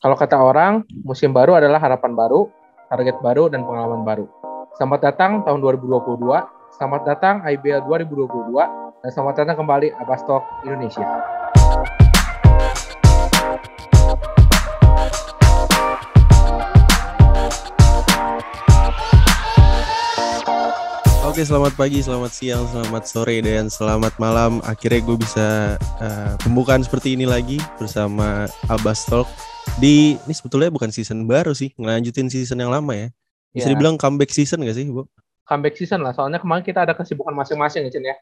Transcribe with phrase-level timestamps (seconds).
[0.00, 2.48] Kalau kata orang, musim baru adalah harapan baru,
[2.88, 4.24] target baru, dan pengalaman baru.
[4.72, 6.24] Selamat datang tahun 2022,
[6.72, 8.48] selamat datang IBL 2022,
[9.04, 11.04] dan selamat datang kembali Abastok Indonesia.
[21.28, 24.64] Oke, selamat pagi, selamat siang, selamat sore, dan selamat malam.
[24.64, 29.28] Akhirnya gue bisa uh, pembukaan seperti ini lagi bersama Abbas Talk.
[29.80, 33.08] Di ini sebetulnya bukan season baru sih, ngelanjutin season yang lama ya.
[33.50, 33.74] Bisa ya.
[33.74, 35.08] dibilang comeback season gak sih, Bu?
[35.48, 38.16] Comeback season lah, soalnya kemarin kita ada kesibukan masing-masing ya, Cen ya.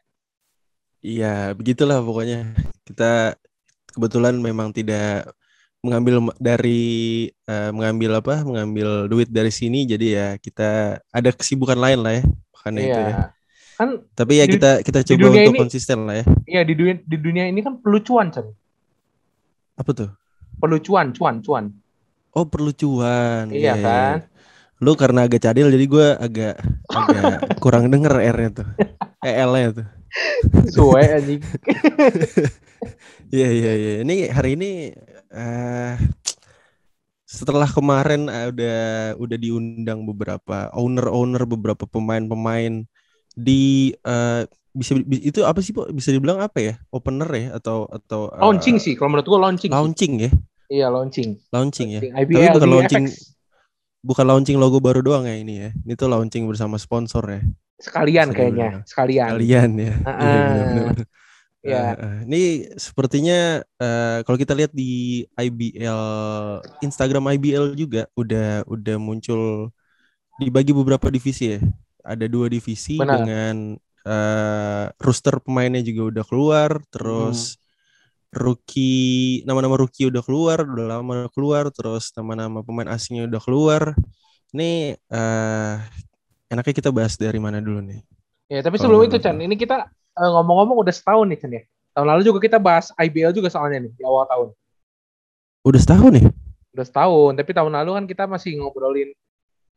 [0.99, 2.57] Iya, begitulah pokoknya.
[2.83, 3.37] Kita
[3.93, 5.31] kebetulan memang tidak
[5.79, 12.03] mengambil dari uh, mengambil apa mengambil duit dari sini jadi ya kita ada kesibukan lain
[12.03, 12.91] lah ya makanya iya.
[12.91, 13.15] itu ya
[13.79, 16.99] kan tapi ya di, kita kita coba untuk ini, konsisten lah ya iya di dunia
[16.99, 18.51] di dunia ini kan perlu cuan Cen.
[19.79, 20.11] apa tuh
[20.59, 21.35] perlu cuan cuan.
[21.41, 21.65] Cuan
[22.33, 23.85] oh perlu cuan iya, iya, iya.
[23.85, 24.17] kan?
[24.79, 26.55] Lu karena agak cadil jadi gue agak
[26.87, 28.67] agak kurang denger R-nya tuh.
[29.19, 29.87] Eh L-nya tuh.
[30.71, 31.41] Suwe anjing.
[33.27, 33.93] Iya iya iya.
[34.07, 34.95] Ini hari ini
[35.35, 35.99] uh,
[37.27, 38.79] setelah kemarin uh, udah
[39.19, 42.87] udah diundang beberapa owner-owner beberapa pemain-pemain
[43.35, 46.73] di uh, bisa itu apa sih po bisa dibilang apa ya?
[46.87, 47.59] Opener ya?
[47.59, 50.31] Atau atau uh, launching sih kalau menurut gua launching launching ya
[50.69, 53.35] iya launching launching, ya IBL, tapi bukan launching FX.
[53.99, 57.41] bukan launching logo baru doang ya ini ya ini tuh launching bersama sponsor ya
[57.79, 60.21] sekalian kayaknya sekalian sekalian ya uh -uh.
[60.23, 61.07] Iya, bener -bener.
[61.59, 61.91] Ya.
[61.99, 66.01] Uh, ini sepertinya uh, kalau kita lihat di IBL
[66.79, 69.67] Instagram IBL juga udah udah muncul
[70.39, 71.61] dibagi beberapa divisi ya.
[71.99, 73.27] Ada dua divisi Benar.
[73.27, 73.55] dengan
[74.07, 77.68] uh, roster pemainnya juga udah keluar, terus hmm.
[78.29, 83.81] Rookie nama-nama rookie udah keluar, udah lama keluar, terus nama-nama pemain asingnya udah keluar.
[84.53, 85.75] Ini uh,
[86.49, 88.01] enaknya kita bahas dari mana dulu nih?
[88.49, 91.63] Ya, tapi sebelum itu Chan, ini kita uh, ngomong-ngomong udah setahun nih Chen ya.
[91.93, 94.47] Tahun lalu juga kita bahas IBL juga soalnya nih di awal tahun.
[95.65, 96.25] Udah setahun nih?
[96.73, 99.09] Udah setahun, tapi tahun lalu kan kita masih ngobrolin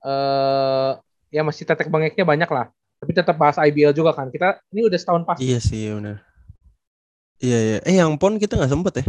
[0.05, 1.01] uh,
[1.33, 2.69] ya masih tetek bengeknya banyak lah.
[3.03, 4.31] Tapi tetap bahas IBL juga kan.
[4.31, 5.39] Kita ini udah setahun pas.
[5.41, 6.23] Iya sih, benar.
[7.43, 7.79] Iya iya.
[7.83, 9.05] Eh yang PON kita nggak sempet ya?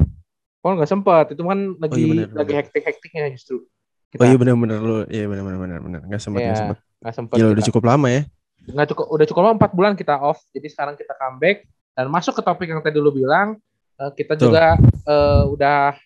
[0.66, 1.26] PON nggak sempet.
[1.38, 3.64] Itu kan lagi oh, iya bener, lagi hektik-hektiknya justru.
[4.10, 4.20] Kita.
[4.20, 5.06] Oh iya benar-benar lu.
[5.08, 6.02] Iya benar-benar benar benar.
[6.10, 6.78] Nggak sempet nggak iya, sempet.
[6.82, 7.36] Nggak sempet.
[7.38, 8.22] Ya udah cukup lama ya
[8.64, 12.40] nggak cukup udah cukup lama empat bulan kita off jadi sekarang kita comeback dan masuk
[12.40, 13.60] ke topik yang tadi dulu bilang
[14.00, 14.48] uh, kita Tuh.
[14.48, 16.00] juga uh, udah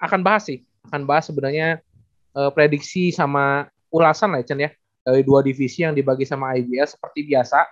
[0.00, 1.84] akan bahas sih akan bahas sebenarnya
[2.32, 4.72] uh, prediksi sama ulasan lah Chen ya
[5.04, 7.68] dari dua divisi yang dibagi sama IBL seperti biasa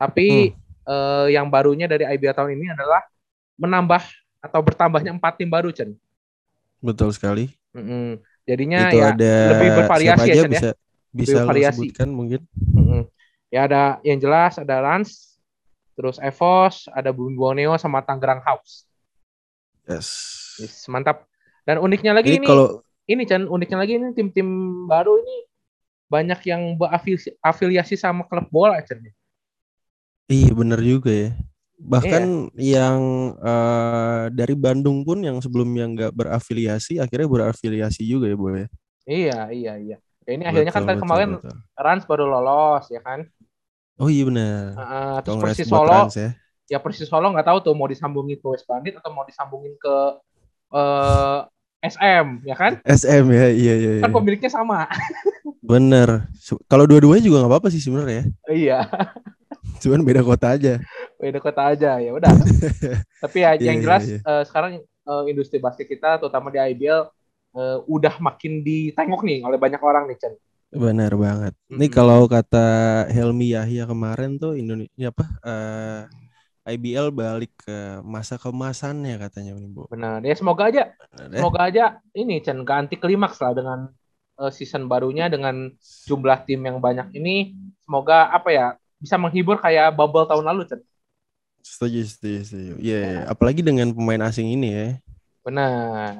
[0.00, 0.88] tapi hmm.
[0.88, 3.04] uh, yang barunya dari IBL tahun ini adalah
[3.58, 4.00] menambah
[4.38, 5.92] atau bertambahnya empat tim baru Chen
[6.78, 8.08] betul sekali mm -hmm.
[8.46, 10.74] jadinya Itu ya ada lebih bervariasi ya Chen bisa, ya
[11.10, 11.76] bisa bervariasi.
[11.90, 13.02] sebutkan mungkin mm -hmm
[13.48, 15.40] ya ada yang jelas ada Rans,
[15.96, 18.84] terus Evos, ada Bumi Borneo sama Tangerang House.
[19.88, 20.08] Yes.
[20.60, 21.24] yes mantap.
[21.64, 24.48] Dan uniknya lagi ini, ini kalau ini Chan, uniknya lagi ini tim-tim
[24.88, 25.36] baru ini
[26.08, 29.00] banyak yang berafiliasi sama klub bola Chan.
[30.28, 31.30] Iya bener juga ya.
[31.78, 32.90] Bahkan iya.
[32.90, 32.98] yang
[33.38, 38.50] uh, dari Bandung pun yang sebelumnya nggak berafiliasi akhirnya berafiliasi juga ya Boy.
[38.50, 38.66] Ya?
[39.08, 39.96] Iya iya iya.
[40.28, 41.54] Ya, ini betul, akhirnya kan betul, kemarin betul.
[41.78, 43.24] Rans baru lolos ya kan.
[43.96, 44.76] Oh iya benar.
[44.76, 46.30] Uh, terus Persis Solo, ya.
[46.68, 49.94] ya Persis Solo nggak tahu tuh mau disambungin ke West Bandit atau mau disambungin ke
[50.74, 51.46] uh,
[51.80, 52.72] eh, SM ya kan?
[52.84, 53.90] SM ya, iya iya.
[53.98, 54.02] iya.
[54.04, 54.90] Kan pemiliknya sama.
[55.70, 56.28] Bener.
[56.68, 58.24] Kalau dua-duanya juga nggak apa-apa sih sebenarnya ya.
[58.52, 58.78] Iya.
[59.82, 60.82] Cuman beda kota aja.
[61.18, 62.30] Beda kota aja ya udah.
[63.26, 64.30] Tapi ya yang iya, jelas yeah, yeah.
[64.30, 64.72] Uh, sekarang
[65.04, 67.10] uh, industri basket kita terutama di IBL
[67.58, 70.34] uh, udah makin ditengok nih oleh banyak orang nih Chen.
[70.68, 71.52] Benar banget.
[71.56, 71.76] Mm-hmm.
[71.80, 72.66] Ini kalau kata
[73.08, 76.02] Helmi Yahya kemarin tuh Indonesia apa uh,
[76.68, 79.88] eh, IBL balik ke masa kemasannya katanya ini Bu.
[79.88, 80.20] Benar.
[80.20, 81.38] Ya semoga aja Benar, ya.
[81.40, 83.88] semoga aja ini Chen ganti klimaks lah dengan
[84.36, 85.72] uh, season barunya dengan
[86.04, 87.56] jumlah tim yang banyak ini
[87.88, 88.66] semoga apa ya
[89.00, 90.84] bisa menghibur kayak bubble tahun lalu Chen.
[91.62, 92.72] Setuju, setuju, setuju.
[92.80, 93.32] Iya, yeah, ya.
[93.32, 94.86] apalagi dengan pemain asing ini ya.
[95.44, 96.18] Benar.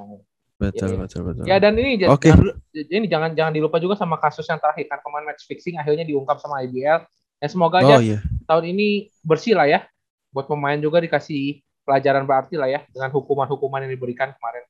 [0.59, 1.45] Betul, ya, betul, betul.
[1.47, 2.35] Ya dan ini okay.
[2.35, 6.03] jangan, ini jangan jangan dilupa juga sama kasus yang terakhir kan kemarin match fixing akhirnya
[6.03, 7.07] diungkap sama IBL.
[7.39, 8.19] Ya semoga aja oh, iya.
[8.51, 9.87] tahun ini bersih lah ya.
[10.35, 14.67] Buat pemain juga dikasih pelajaran berarti lah ya dengan hukuman-hukuman yang diberikan kemarin.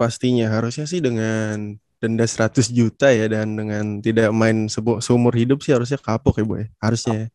[0.00, 4.68] Pastinya harusnya sih dengan denda 100 juta ya dan dengan tidak main
[5.00, 7.28] seumur hidup sih harusnya kapok ya boy harusnya.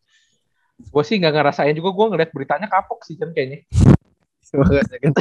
[0.90, 3.62] Gue sih nggak ngerasain juga gue ngeliat beritanya kapok sih kan kayaknya.
[4.52, 5.14] Makanya kan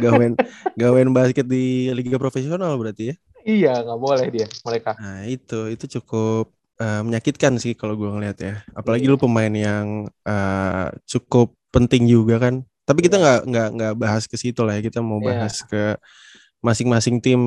[0.00, 0.32] gak main,
[0.72, 3.14] gak main basket di liga profesional berarti ya?
[3.44, 4.96] Iya, nggak boleh dia mereka.
[4.96, 8.54] Nah itu itu cukup uh, menyakitkan sih kalau gue ngeliat ya.
[8.72, 9.12] Apalagi iya.
[9.12, 12.64] lu pemain yang uh, cukup penting juga kan.
[12.88, 13.24] Tapi kita iya.
[13.24, 14.82] nggak nggak nggak bahas ke situ lah ya.
[14.84, 15.26] Kita mau iya.
[15.32, 15.68] bahas yeah.
[15.68, 15.82] ke
[16.58, 17.40] masing-masing tim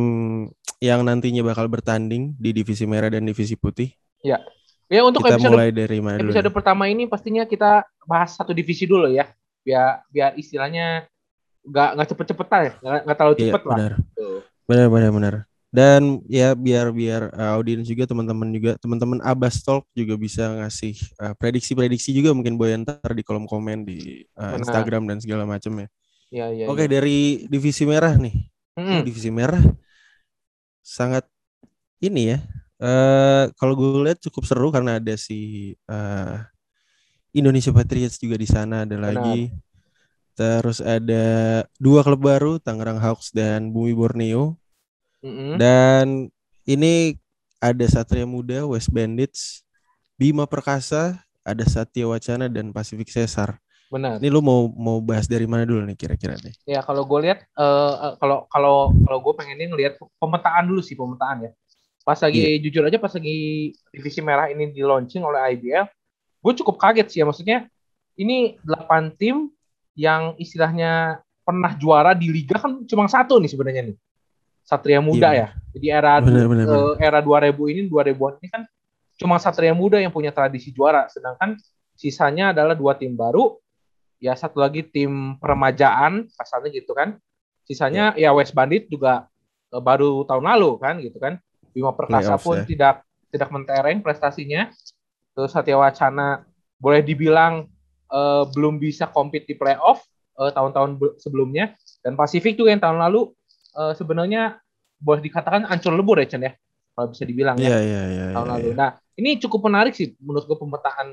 [0.80, 3.92] yang nantinya bakal bertanding di divisi merah dan divisi putih.
[4.22, 4.42] Ya.
[4.92, 6.58] Ya untuk kita episode, mulai dari mana episode dulu?
[6.60, 9.32] pertama ini pastinya kita bahas satu divisi dulu ya.
[9.64, 11.08] Biar biar istilahnya
[11.64, 12.72] nggak nggak cepet-cepetan ya,
[13.08, 13.78] nggak terlalu cepet iya, lah.
[13.80, 13.94] Benar.
[14.68, 15.34] benar benar benar.
[15.72, 21.00] Dan ya biar biar uh, audiens juga teman-teman juga teman-teman Abbas Talk juga bisa ngasih
[21.24, 25.72] uh, prediksi-prediksi juga mungkin boleh ntar di kolom komen di uh, Instagram dan segala macam
[25.80, 25.88] ya.
[26.32, 27.00] Ya, ya, Oke ya.
[27.00, 28.36] dari divisi merah nih,
[28.76, 29.08] hmm.
[29.08, 29.64] divisi merah
[30.84, 31.24] sangat
[32.04, 32.44] ini ya.
[32.82, 36.42] Uh, kalau gue lihat cukup seru karena ada si uh,
[37.30, 39.14] Indonesia Patriots juga di sana ada Benar.
[39.14, 39.54] lagi.
[40.34, 41.26] Terus ada
[41.78, 44.58] dua klub baru Tangerang Hawks dan Bumi Borneo
[45.22, 46.34] hmm Dan
[46.66, 47.14] ini
[47.62, 49.62] ada Satria Muda, West Bandits,
[50.18, 53.62] Bima Perkasa, ada Satya Wacana dan Pacific Cesar.
[53.92, 54.18] Benar.
[54.18, 56.56] Ini lu mau mau bahas dari mana dulu nih kira-kira nih?
[56.64, 61.46] Ya kalau gue lihat uh, kalau kalau kalau gue pengennya ngelihat pemetaan dulu sih pemetaan
[61.46, 61.52] ya.
[62.02, 62.62] Pas lagi yeah.
[62.62, 65.86] jujur aja pas lagi divisi merah ini di launching oleh IBL,
[66.42, 67.70] gue cukup kaget sih ya maksudnya
[68.18, 69.54] ini 8 tim
[69.94, 73.98] yang istilahnya pernah juara di liga kan cuma satu nih sebenarnya nih.
[74.62, 75.40] Satria Muda iya.
[75.42, 75.48] ya.
[75.76, 78.62] Jadi era bener, bener, uh, era 2000 ini 2000-an ini kan
[79.18, 81.58] cuma Satria Muda yang punya tradisi juara, sedangkan
[81.94, 83.62] sisanya adalah dua tim baru,
[84.18, 87.18] ya satu lagi tim peremajaan, pasalnya gitu kan.
[87.66, 88.34] Sisanya yeah.
[88.34, 89.30] ya West Bandit juga
[89.70, 91.38] uh, baru tahun lalu kan gitu kan.
[91.72, 92.66] Bima Perkasa pun ya.
[92.68, 92.96] tidak
[93.32, 94.70] tidak mentereng prestasinya.
[95.32, 96.44] Terus Satya Wacana
[96.76, 97.72] boleh dibilang
[98.12, 100.04] uh, belum bisa compete di playoff
[100.36, 103.32] uh, tahun-tahun sebelumnya dan Pasifik juga yang tahun lalu
[103.78, 104.60] uh, sebenarnya
[105.02, 106.54] boleh dikatakan ancur lebur ya Chen ya
[106.92, 108.68] kalau bisa dibilang yeah, ya yeah, yeah, tahun yeah, lalu.
[108.74, 108.78] Yeah.
[108.78, 111.08] Nah ini cukup menarik sih menurut gue pemetaan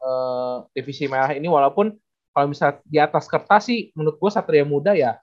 [0.00, 1.92] uh, divisi merah ini walaupun
[2.30, 5.18] kalau misalnya di atas kertas sih menurut gue Satria Muda ya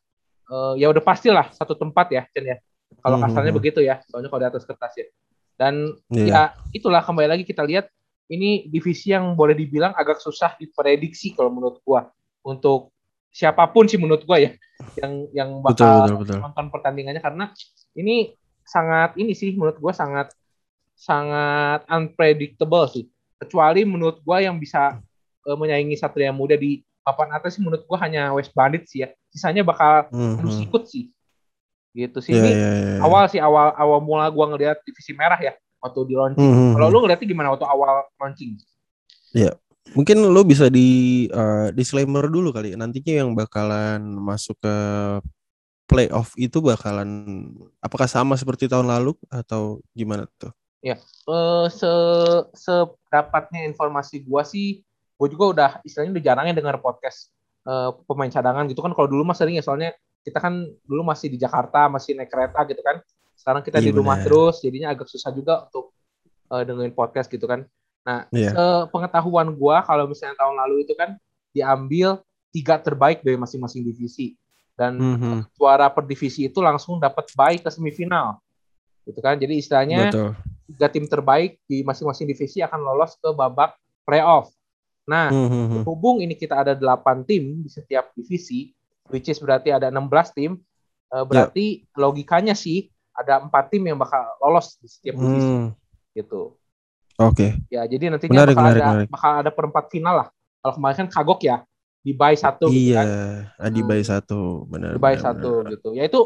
[0.52, 2.58] uh, ya udah pastilah satu tempat ya Chen ya
[3.02, 3.34] kalau mm-hmm.
[3.34, 5.06] kasarnya begitu ya soalnya kalau di atas kertas ya
[5.58, 5.74] dan
[6.14, 6.28] yeah.
[6.28, 6.42] ya
[6.74, 7.90] itulah kembali lagi kita lihat
[8.28, 12.02] ini divisi yang boleh dibilang agak susah diprediksi kalau menurut gue
[12.44, 12.92] untuk
[13.32, 14.52] siapa pun sih menurut gue ya
[15.02, 16.38] yang yang bakal betul, betul, betul.
[16.44, 17.46] nonton pertandingannya karena
[17.98, 18.34] ini
[18.68, 20.34] sangat ini sih menurut gue sangat
[20.98, 23.06] sangat unpredictable sih
[23.38, 24.98] kecuali menurut gue yang bisa
[25.46, 29.10] uh, menyaingi Satria Muda di papan atas sih menurut gue hanya West Bandit sih ya
[29.32, 30.66] sisanya bakal mm -hmm.
[30.68, 31.14] ikut sih
[31.98, 33.06] gitu sih yeah, ini yeah, yeah, yeah.
[33.06, 36.72] awal sih awal awal mula gue ngelihat divisi merah ya waktu di launching mm -hmm.
[36.78, 38.54] kalau lu ngeliatnya gimana waktu awal launching
[39.36, 39.52] Iya,
[39.94, 44.76] mungkin lo bisa di uh, disclaimer dulu kali nantinya yang bakalan masuk ke
[45.88, 47.48] playoff itu bakalan
[47.80, 50.52] apakah sama seperti tahun lalu atau gimana tuh?
[50.84, 50.98] Ya,
[51.28, 51.92] uh, se
[52.56, 54.84] sedapatnya informasi gua sih,
[55.20, 57.30] gua juga udah istilahnya udah jarangnya dengar podcast
[57.68, 58.96] uh, pemain cadangan gitu kan.
[58.96, 59.96] Kalau dulu mas sering ya soalnya
[60.28, 63.00] kita kan dulu masih di Jakarta, masih naik kereta gitu kan.
[63.40, 64.28] Sekarang kita iya, di rumah bener.
[64.28, 65.96] terus, jadinya agak susah juga untuk
[66.52, 67.64] uh, dengerin podcast gitu kan.
[68.04, 68.88] Nah, yeah.
[68.92, 71.16] pengetahuan gua kalau misalnya tahun lalu itu kan
[71.56, 72.20] diambil
[72.52, 74.36] tiga terbaik dari masing-masing divisi
[74.78, 75.38] dan mm -hmm.
[75.58, 78.40] suara per divisi itu langsung dapat baik ke semifinal.
[79.08, 79.40] Gitu kan.
[79.40, 80.30] Jadi istilahnya Betul.
[80.70, 84.52] tiga tim terbaik di masing-masing divisi akan lolos ke babak playoff.
[85.08, 85.82] Nah, mm -hmm.
[85.88, 88.76] hubung ini kita ada delapan tim di setiap divisi,
[89.12, 90.52] which is berarti ada 16 tim,
[91.14, 92.00] eh, berarti yeah.
[92.00, 92.88] logikanya sih
[93.18, 95.50] ada empat tim yang bakal lolos di setiap divisi.
[95.50, 95.68] Mm.
[96.14, 96.42] Gitu.
[97.18, 97.34] Oke.
[97.34, 97.52] Okay.
[97.74, 99.10] Ya, jadi nantinya menarik, bakal menarik, ada menarik.
[99.10, 100.28] bakal ada perempat final lah.
[100.62, 101.58] Kalau kemarin kan kagok ya
[102.06, 103.18] di buy satu gitu iya, gitu
[103.58, 103.72] kan.
[103.74, 104.10] di buy hmm.
[104.10, 104.92] satu, benar.
[104.96, 105.72] Di buy benar, satu benar.
[105.74, 105.90] gitu.
[105.98, 106.20] Ya itu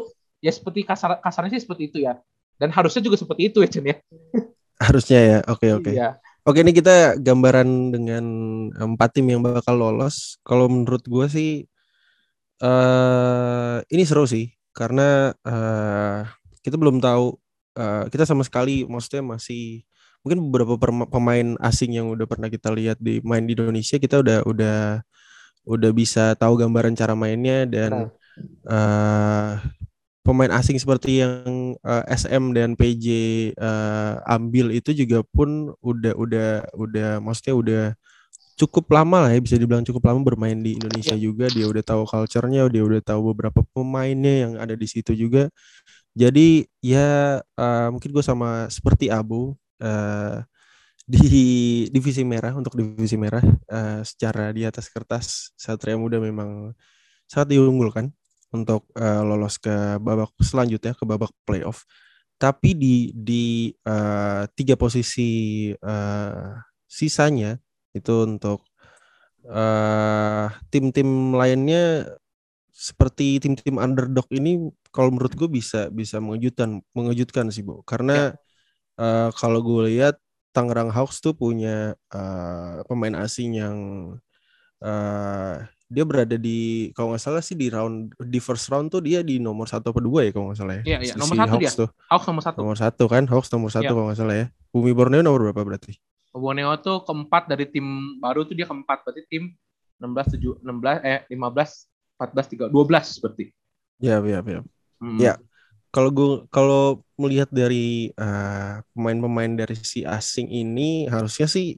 [0.44, 2.20] ya seperti kasar kasarnya sih seperti itu ya.
[2.60, 3.96] Dan harusnya juga seperti itu ya Chen ya.
[4.86, 5.38] Harusnya ya.
[5.46, 5.82] Oke, okay, oke.
[5.86, 5.94] Okay.
[5.94, 6.08] Iya.
[6.42, 8.24] Oke, ini kita gambaran dengan
[8.74, 10.42] empat tim yang bakal lolos.
[10.42, 11.70] Kalau menurut gue sih
[12.62, 16.24] uh, ini seru sih karena uh,
[16.62, 17.36] kita belum tahu
[17.76, 19.84] uh, kita sama sekali maksudnya masih
[20.22, 20.78] mungkin beberapa
[21.10, 25.02] pemain asing yang udah pernah kita lihat di main di Indonesia kita udah udah
[25.66, 28.10] udah bisa tahu gambaran cara mainnya dan
[28.70, 29.58] uh,
[30.22, 33.06] pemain asing seperti yang uh, SM dan PJ
[33.58, 37.84] uh, ambil itu juga pun udah udah udah maksudnya udah
[38.62, 41.22] cukup lama lah ya bisa dibilang cukup lama bermain di Indonesia ya.
[41.26, 45.50] juga dia udah tahu culture-nya dia udah tahu beberapa pemainnya yang ada di situ juga
[46.14, 50.38] jadi ya uh, mungkin gue sama seperti Abu uh,
[51.02, 53.42] di divisi merah untuk divisi merah
[53.72, 56.70] uh, secara di atas kertas Satria Muda memang
[57.26, 58.14] sangat diunggulkan
[58.52, 61.88] untuk uh, lolos ke babak selanjutnya ke babak playoff.
[62.36, 66.52] Tapi di di uh, tiga posisi uh,
[66.84, 67.56] sisanya
[67.92, 68.64] itu untuk
[70.68, 72.06] tim-tim uh, lainnya
[72.72, 78.98] seperti tim-tim underdog ini kalau menurut gue bisa bisa mengejutkan mengejutkan sih bu karena ya.
[79.02, 80.16] uh, kalau gue lihat
[80.52, 83.76] Tangerang Hawks tuh punya uh, pemain asing yang
[84.84, 85.56] uh,
[85.92, 89.36] dia berada di kalau nggak salah sih di round di first round tuh dia di
[89.36, 90.82] nomor satu atau dua ya kalau nggak salah ya.
[90.84, 91.80] Iya iya nomor si satu Hawks dia.
[91.84, 91.90] Tuh.
[92.08, 92.58] Hawks nomor satu.
[92.64, 93.92] Nomor satu kan Hawks nomor satu ya.
[93.92, 94.46] kalau nggak salah ya.
[94.72, 95.92] Bumi Borneo nomor berapa berarti?
[96.32, 99.52] Borneo tuh keempat dari tim baru tuh dia keempat berarti tim
[100.00, 103.44] 16 7 16 eh 15 14 3 12 seperti.
[104.02, 104.60] Ya, ya, ya.
[104.98, 105.18] Hmm.
[105.20, 105.34] Ya.
[105.92, 111.76] Kalau gue kalau melihat dari uh, pemain-pemain dari si asing ini harusnya sih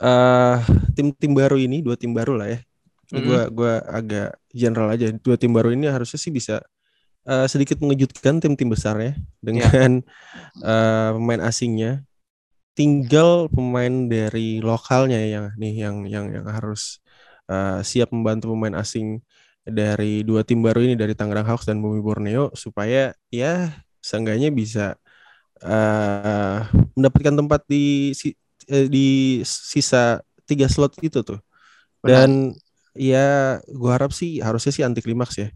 [0.00, 0.58] uh,
[0.96, 2.58] tim-tim baru ini dua tim baru lah ya.
[3.12, 3.52] Ini gue hmm.
[3.52, 5.12] gua agak general aja.
[5.20, 6.64] Dua tim baru ini harusnya sih bisa
[7.28, 9.12] uh, sedikit mengejutkan tim-tim besarnya
[9.44, 10.64] dengan yeah.
[10.64, 12.00] uh, pemain asingnya.
[12.74, 16.98] Tinggal pemain dari lokalnya yang nih yang yang yang harus
[17.46, 19.22] uh, siap membantu pemain asing
[19.64, 23.72] dari dua tim baru ini dari Tangerang Hawks dan Bumi Borneo supaya ya
[24.04, 25.00] seenggaknya bisa
[25.64, 28.12] uh, mendapatkan tempat di
[28.68, 29.06] eh, di
[29.46, 31.40] sisa tiga slot itu tuh.
[32.04, 32.98] Dan Benar.
[32.98, 33.26] ya
[33.72, 35.48] gua harap sih harusnya sih anti klimaks ya.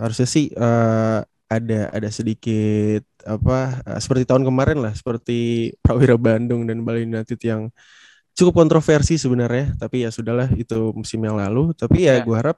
[0.00, 1.20] Harusnya sih uh,
[1.50, 7.42] ada ada sedikit apa uh, seperti tahun kemarin lah seperti Prawira Bandung dan Bali United
[7.42, 7.74] yang
[8.38, 12.24] cukup kontroversi sebenarnya tapi ya sudahlah itu musim yang lalu tapi ya, ya.
[12.24, 12.56] gue harap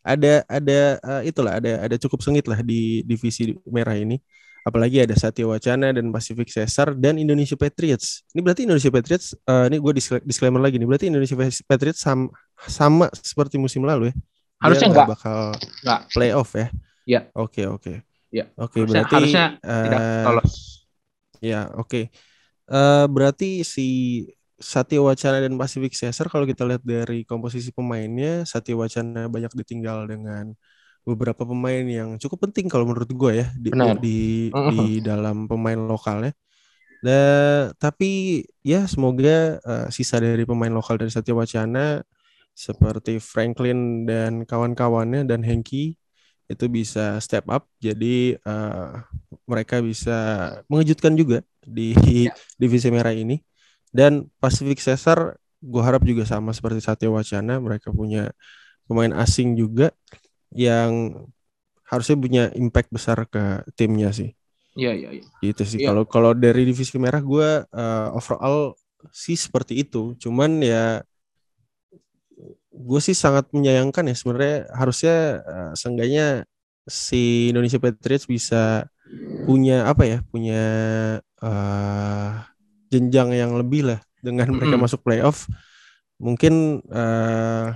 [0.00, 4.16] ada ada uh, itulah ada ada cukup sengit lah di divisi merah ini.
[4.60, 8.28] Apalagi ada Satya Wacana dan Pacific Caesar dan Indonesia Patriots.
[8.36, 10.84] Ini berarti Indonesia Patriots uh, ini gue disclaimer lagi nih.
[10.84, 12.28] Berarti Indonesia Patriots sama,
[12.68, 14.14] sama seperti musim lalu ya.
[14.60, 16.00] Harusnya enggak bakal enggak.
[16.12, 16.68] playoff ya.
[17.08, 17.20] Iya.
[17.32, 18.04] Oke, oke.
[18.30, 18.46] Iya.
[18.54, 20.54] Oke, berarti harusnya uh, tidak lolos.
[21.42, 21.86] Ya, oke.
[21.86, 22.04] Okay.
[22.70, 23.88] Uh, berarti si
[24.60, 30.06] Satya Wacana dan Pacific Caesar kalau kita lihat dari komposisi pemainnya Satya Wacana banyak ditinggal
[30.06, 30.54] dengan
[31.02, 33.96] beberapa pemain yang cukup penting kalau menurut gue ya di Benar.
[33.98, 34.70] di, uh -huh.
[34.70, 36.36] di dalam pemain lokalnya.
[37.00, 42.04] Dan tapi ya semoga uh, sisa dari pemain lokal dari Satya Wacana
[42.52, 45.96] seperti Franklin dan kawan-kawannya dan Hengki
[46.50, 49.06] itu bisa step up jadi uh,
[49.46, 50.18] mereka bisa
[50.66, 51.94] mengejutkan juga di
[52.26, 52.34] ya.
[52.58, 53.38] divisi merah ini
[53.94, 58.34] dan Pacific Caesar gue harap juga sama seperti Satya Wacana mereka punya
[58.90, 59.94] pemain asing juga
[60.50, 61.14] yang
[61.86, 64.30] harusnya punya impact besar ke timnya sih.
[64.78, 65.26] Iya iya iya.
[65.42, 65.78] Gitu sih.
[65.82, 66.10] Kalau ya.
[66.10, 68.78] kalau dari divisi merah gue uh, overall
[69.10, 70.14] sih seperti itu.
[70.18, 71.02] Cuman ya
[72.70, 76.46] gue sih sangat menyayangkan ya sebenarnya harusnya uh, seenggaknya
[76.86, 78.86] si Indonesia Patriots bisa
[79.44, 80.62] punya apa ya punya
[81.42, 82.30] uh,
[82.90, 85.50] jenjang yang lebih lah dengan mereka mm masuk playoff.
[86.20, 87.74] Mungkin uh,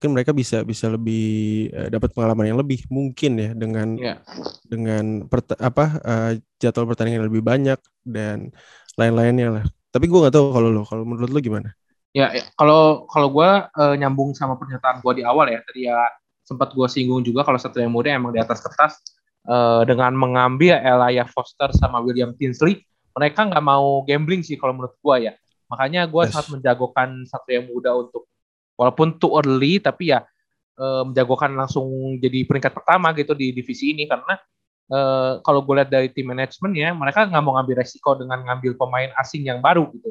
[0.00, 4.16] mungkin mereka bisa bisa lebih uh, dapat pengalaman yang lebih mungkin ya dengan yeah.
[4.64, 5.28] dengan
[5.60, 8.48] apa uh, jadwal pertandingan yang lebih banyak dan
[8.96, 9.64] lain-lainnya lah.
[9.90, 11.74] Tapi gue nggak tahu kalau lo kalau menurut lo gimana
[12.14, 15.98] ya, ya kalau kalau gue uh, nyambung sama pernyataan gue di awal ya tadi ya
[16.42, 18.98] sempat gue singgung juga kalau satu yang muda emang di atas kertas
[19.46, 22.82] uh, dengan mengambil Elijah Foster sama William Tinsley
[23.14, 25.32] mereka nggak mau gambling sih kalau menurut gue ya.
[25.70, 26.34] Makanya gue yes.
[26.34, 28.26] sangat menjagokan satu yang muda untuk
[28.74, 30.24] walaupun too early tapi ya
[30.74, 34.34] e, menjagokan langsung jadi peringkat pertama gitu di divisi ini karena
[34.88, 34.98] e,
[35.44, 39.10] kalau gue lihat dari tim manajemen ya mereka nggak mau ngambil resiko dengan ngambil pemain
[39.20, 40.10] asing yang baru gitu.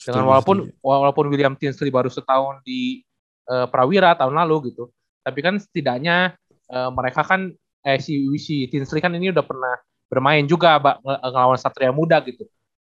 [0.00, 3.00] Dengan walaupun walaupun William Tinsley baru setahun di
[3.46, 4.90] e, Prawira tahun lalu gitu.
[5.24, 6.34] Tapi kan setidaknya
[6.68, 7.52] e, mereka kan
[7.84, 9.74] eh si si Tinsley kan ini udah pernah
[10.08, 12.44] bermain juga ngelawan Satria Muda gitu.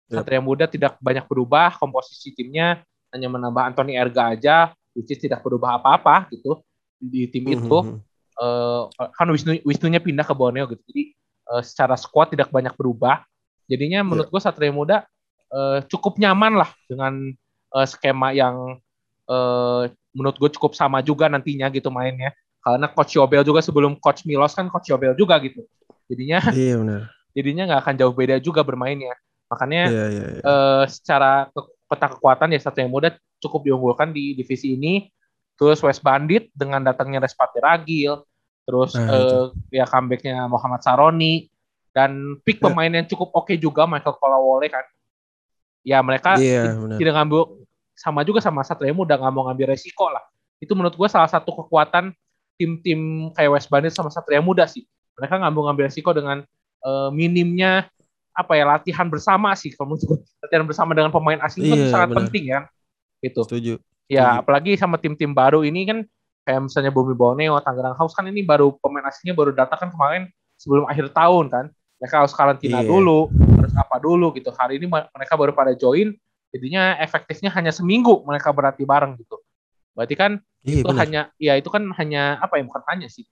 [0.09, 0.15] Yep.
[0.21, 2.81] Satria Muda tidak banyak berubah, komposisi timnya
[3.13, 4.57] hanya menambah Anthony Erga aja,
[4.93, 6.61] which is tidak berubah apa-apa gitu
[6.99, 7.57] di tim mm -hmm.
[7.65, 7.77] itu.
[8.35, 10.83] Uh, kan Wisnu Wisnunya pindah ke Borneo gitu.
[10.91, 11.15] Jadi
[11.47, 13.23] uh, secara squad tidak banyak berubah.
[13.65, 14.33] Jadinya menurut yeah.
[14.35, 15.07] gue Satria Muda
[15.51, 17.33] uh, cukup nyaman lah dengan
[17.75, 18.79] uh, skema yang
[19.27, 22.31] uh, menurut gue cukup sama juga nantinya gitu mainnya.
[22.65, 25.61] Karena Coach Yobel juga sebelum Coach Milos kan Coach Yobel juga gitu.
[26.09, 27.01] Jadinya iya benar.
[27.35, 29.13] Jadinya nggak akan jauh beda juga bermainnya.
[29.51, 30.41] Makanya iya, iya, iya.
[30.41, 35.11] Uh, secara ke peta kekuatan ya satu yang muda cukup diunggulkan di divisi ini.
[35.55, 38.19] Terus West Bandit dengan datangnya Respati Ragil,
[38.67, 41.47] terus nah, uh, ya comebacknya Muhammad Saroni
[41.95, 42.67] dan pick ya.
[42.67, 44.83] pemain yang cukup oke okay juga Michael Kolawole kan.
[45.85, 47.61] Ya mereka yeah, tidak ngambil
[47.93, 50.25] sama juga sama satu yang muda nggak mau ngambil resiko lah.
[50.57, 52.09] Itu menurut gue salah satu kekuatan
[52.57, 54.83] tim-tim kayak West Bandit sama Satria Muda sih.
[55.15, 56.41] Mereka ngambil ngambil resiko dengan
[56.81, 57.85] uh, minimnya
[58.35, 61.85] apa ya latihan bersama sih kalau menurut gue latihan bersama dengan pemain asing iya, itu
[61.87, 62.19] sangat bener.
[62.19, 62.59] penting ya
[63.23, 63.73] gitu setuju
[64.11, 64.39] ya Setuju.
[64.43, 65.97] apalagi sama tim-tim baru ini kan
[66.43, 70.23] kayak misalnya Bumi Borneo Tangerang House kan ini baru pemain asingnya baru datang kan kemarin
[70.59, 71.65] sebelum akhir tahun kan
[71.99, 72.87] mereka harus karantina iya.
[72.87, 76.11] dulu harus apa dulu gitu hari ini mereka baru pada join
[76.51, 79.39] jadinya efektifnya hanya seminggu mereka berarti bareng gitu
[79.95, 80.31] berarti kan
[80.63, 81.01] iya, itu bener.
[81.01, 83.23] hanya ya itu kan hanya apa ya bukan hanya sih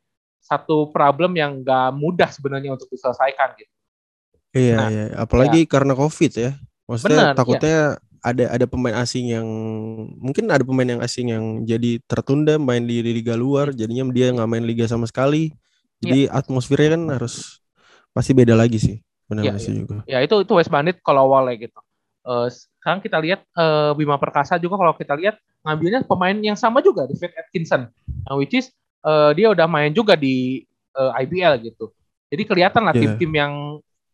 [0.44, 3.72] satu problem yang gak mudah sebenarnya untuk diselesaikan gitu
[4.54, 5.06] Iya, nah, iya.
[5.18, 5.70] apalagi ya.
[5.70, 6.52] karena COVID ya.
[6.86, 8.22] Maksudnya Bener, takutnya ya.
[8.22, 9.48] ada ada pemain asing yang
[10.22, 14.50] mungkin ada pemain yang asing yang jadi tertunda main di, liga luar, jadinya dia nggak
[14.50, 15.50] main liga sama sekali.
[16.06, 16.38] Jadi ya.
[16.38, 17.63] atmosfernya kan harus
[18.14, 18.98] pasti beda lagi sih.
[19.28, 19.72] Benar ya, ya.
[19.74, 19.96] juga.
[20.06, 21.80] Ya itu itu West Bandit kalau awalnya gitu.
[22.24, 25.36] Uh, sekarang kita lihat uh, Bima Perkasa juga kalau kita lihat
[25.68, 27.92] ngambilnya pemain yang sama juga David Atkinson,
[28.24, 28.72] nah, which is
[29.04, 30.64] uh, dia udah main juga di
[30.96, 31.92] uh, IBL gitu.
[32.32, 33.40] Jadi kelihatan lah tim-tim yeah.
[33.44, 33.54] yang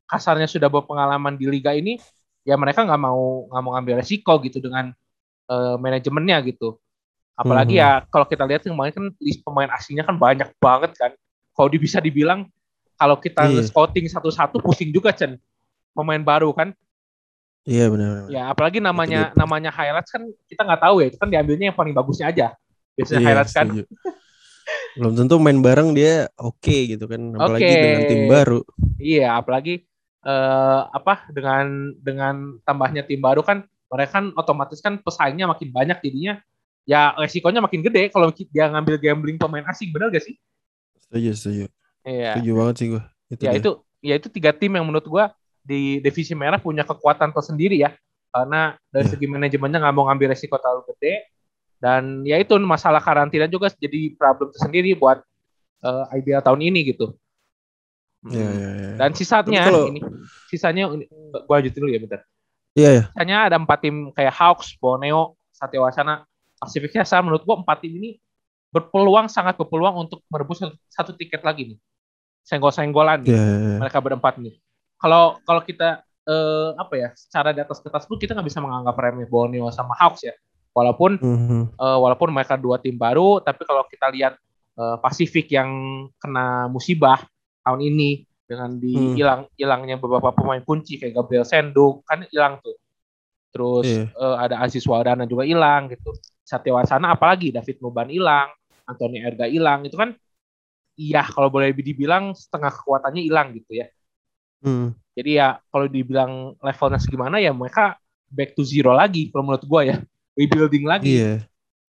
[0.09, 2.01] kasarnya sudah berpengalaman di liga ini
[2.41, 4.89] ya mereka nggak mau nggak mau ngambil resiko gitu dengan
[5.53, 6.81] uh, manajemennya gitu
[7.37, 7.83] apalagi hmm.
[7.85, 11.11] ya kalau kita lihat kemarin kan list pemain asingnya kan banyak banget kan
[11.53, 12.49] kalau bisa dibilang
[12.99, 13.63] kalau kita iya.
[13.63, 15.39] scouting satu-satu pusing juga Chen
[15.95, 16.75] pemain baru kan
[17.63, 19.39] iya benar, ya apalagi namanya Betul.
[19.39, 22.47] namanya highlights kan kita nggak tahu ya itu kan diambilnya yang paling bagusnya aja
[22.99, 23.67] biasanya iya, highlights kan
[24.99, 27.79] belum tentu main bareng dia oke okay gitu kan apalagi okay.
[27.79, 28.59] dengan tim baru
[28.99, 29.87] iya apalagi
[30.27, 35.97] uh, apa dengan dengan tambahnya tim baru kan mereka kan otomatis kan pesaingnya makin banyak
[36.03, 36.37] jadinya
[36.89, 40.33] ya resikonya makin gede kalau dia ngambil gambling pemain asing benar gak sih?
[41.05, 41.65] Setuju setuju.
[42.05, 42.39] Iya.
[42.39, 43.03] Setuju banget sih gue.
[43.29, 43.59] Itu ya dia.
[43.59, 45.23] itu ya itu tiga tim yang menurut gue
[45.63, 47.91] di divisi merah punya kekuatan tersendiri ya
[48.29, 49.11] karena dari yeah.
[49.11, 51.27] segi manajemennya nggak mau ngambil resiko terlalu gede
[51.79, 55.23] dan ya itu masalah karantina juga jadi problem tersendiri buat
[55.83, 57.15] uh, eh, IBL tahun ini gitu.
[58.27, 58.91] Iya, iya, iya.
[58.99, 59.87] Dan sisanya kalau...
[59.87, 60.03] ini,
[60.51, 60.91] sisanya
[61.47, 62.21] gua lanjutin dulu ya bentar.
[62.75, 63.03] Iya, iya.
[63.15, 66.27] Sisanya ada empat tim kayak Hawks, Borneo, Satya Wacana,
[66.59, 67.23] Pacific Jasa.
[67.23, 68.19] Menurut gua empat tim ini
[68.75, 70.59] berpeluang sangat berpeluang untuk merebus
[70.91, 71.77] satu tiket lagi nih.
[72.49, 73.29] Senggol-senggolan nih.
[73.29, 73.79] Yeah, yeah, yeah.
[73.85, 74.57] Mereka berempat nih.
[74.97, 78.97] Kalau kalau kita eh, apa ya, secara di atas kertas pun kita nggak bisa menganggap
[78.97, 80.33] remeh Borneo sama Hawks ya.
[80.73, 81.61] Walaupun mm -hmm.
[81.77, 84.33] eh, walaupun mereka dua tim baru, tapi kalau kita lihat
[84.81, 85.69] eh, Pasifik yang
[86.17, 87.21] kena musibah
[87.61, 89.53] tahun ini dengan dihilang hmm.
[89.61, 92.81] hilangnya beberapa pemain kunci kayak Gabriel Senduk kan hilang tuh.
[93.53, 94.09] Terus yeah.
[94.09, 94.25] Iya.
[94.25, 96.17] uh, ada Aziz Wadana juga hilang gitu.
[96.41, 98.49] Satya Wacana apalagi David Nuban hilang,
[98.89, 100.17] Anthony Erga hilang itu kan
[100.99, 103.87] iya kalau boleh dibilang setengah kekuatannya hilang gitu ya.
[104.59, 104.91] Hmm.
[105.15, 107.95] Jadi ya kalau dibilang levelnya segimana ya mereka
[108.27, 109.97] back to zero lagi kalau menurut gua ya.
[110.35, 111.15] Rebuilding lagi.
[111.15, 111.39] Yeah.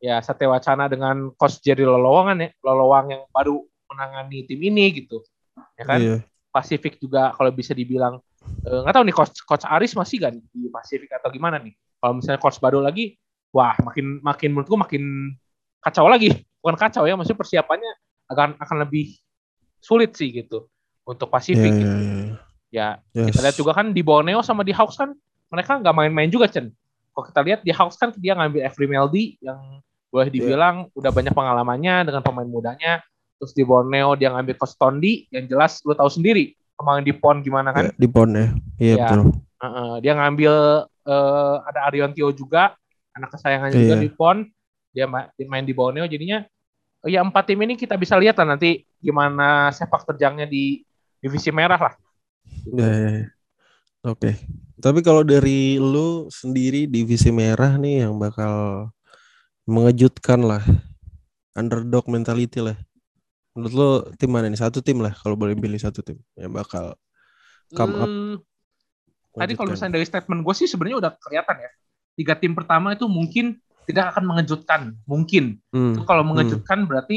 [0.01, 5.21] Ya Satya Wacana dengan coach Jerry Lolowangan ya, Lolowang yang baru menangani tim ini gitu
[5.81, 6.17] ya kan iya.
[6.51, 8.19] Pasifik juga kalau bisa dibilang
[8.67, 11.75] eh, nggak uh, tahu nih coach coach Aris masih gak di Pasifik atau gimana nih
[11.99, 13.17] kalau misalnya coach baru lagi
[13.55, 15.35] wah makin makin menurutku makin
[15.81, 17.93] kacau lagi bukan kacau ya maksudnya persiapannya
[18.31, 19.19] akan akan lebih
[19.83, 20.71] sulit sih gitu
[21.03, 21.97] untuk Pasifik yeah, gitu.
[21.97, 22.39] Yeah, yeah.
[22.71, 22.89] Ya
[23.27, 23.35] yes.
[23.35, 25.11] kita lihat juga kan di Borneo sama di Hawks kan
[25.51, 26.71] mereka nggak main-main juga Chen.
[27.11, 29.83] Kalau kita lihat di Hawks kan dia ngambil Every Meldy yang
[30.15, 30.35] boleh iya.
[30.35, 30.99] dibilang yeah.
[30.99, 33.03] udah banyak pengalamannya dengan pemain mudanya
[33.41, 37.37] terus di Borneo dia ngambil coach Tondi yang jelas lu tahu sendiri kemarin di PON
[37.45, 37.89] gimana kan?
[37.89, 38.47] Ya, di PON ya.
[38.81, 38.97] Iya ya.
[39.05, 39.21] betul.
[39.61, 40.53] Uh, uh, dia ngambil
[40.89, 42.73] uh, ada Arion Tio juga
[43.13, 43.85] anak kesayangannya yeah.
[43.85, 44.37] juga di PON.
[44.91, 45.07] Dia
[45.47, 46.43] main di Borneo jadinya
[47.07, 50.85] ya empat tim ini kita bisa lihat lah nanti gimana sepak terjangnya di
[51.21, 51.95] divisi merah lah.
[52.73, 53.27] Ya, ya, ya.
[54.05, 54.17] Oke.
[54.17, 54.35] Okay.
[54.81, 58.89] Tapi kalau dari lu sendiri divisi merah nih yang bakal
[59.69, 60.65] mengejutkan lah.
[61.51, 62.79] Underdog mentality lah
[63.55, 64.61] Menurut lo tim mana nih?
[64.61, 66.95] Satu tim lah kalau boleh pilih satu tim yang bakal
[67.75, 68.07] come up.
[68.07, 68.35] Hmm,
[69.35, 71.71] tadi kalau misalnya dari statement gue sih sebenarnya udah kelihatan ya.
[72.15, 75.59] Tiga tim pertama itu mungkin tidak akan mengejutkan, mungkin.
[75.73, 75.97] Hmm.
[75.97, 76.89] Itu kalau mengejutkan hmm.
[76.89, 77.17] berarti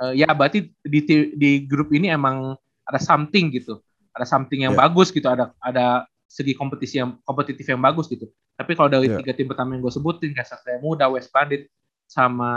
[0.00, 1.00] uh, ya berarti di
[1.36, 2.56] di grup ini emang
[2.88, 3.78] ada something gitu.
[4.16, 4.82] Ada something yang yeah.
[4.86, 8.26] bagus gitu, ada ada segi kompetisi yang kompetitif yang bagus gitu.
[8.58, 9.18] Tapi kalau dari yeah.
[9.18, 11.70] tiga tim pertama yang gue sebutin kayak Satria Muda, West Bandit
[12.10, 12.50] sama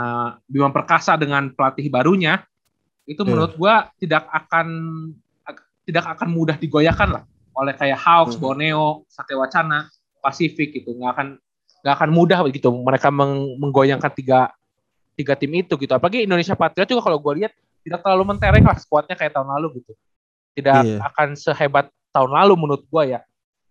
[0.50, 2.42] Bima Perkasa dengan pelatih barunya
[3.06, 3.30] itu yeah.
[3.30, 4.66] menurut gua tidak akan
[5.84, 7.22] tidak akan mudah digoyahkan lah
[7.54, 8.42] oleh kayak Hawks, hmm.
[8.42, 9.86] Borneo, Satya Wacana,
[10.18, 11.28] Pasifik gitu nggak akan
[11.84, 14.48] nggak akan mudah begitu mereka meng menggoyangkan tiga
[15.14, 17.52] tiga tim itu gitu apalagi Indonesia Patriot juga kalau gue lihat
[17.84, 19.92] tidak terlalu mentereng lah skuadnya kayak tahun lalu gitu
[20.56, 21.04] tidak yeah.
[21.04, 23.20] akan sehebat tahun lalu menurut gue ya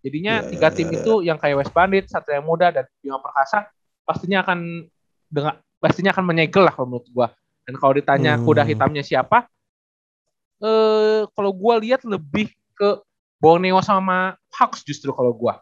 [0.06, 1.26] jadinya yeah, tiga tim yeah, itu yeah.
[1.34, 3.66] yang kayak West Bandit, Satria Muda dan Bima Perkasa
[4.06, 4.86] pastinya akan
[5.26, 7.28] dengan pastinya akan menyegel lah kalau menurut gue
[7.64, 8.44] Dan kalau ditanya hmm.
[8.44, 9.48] kuda hitamnya siapa,
[10.60, 13.00] eh kalau gue lihat lebih ke
[13.40, 15.54] Borneo sama Hawks justru kalau gue.